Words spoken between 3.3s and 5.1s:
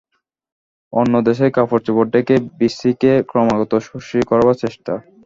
ক্রমাগত সুশ্রী করবার চেষ্টা।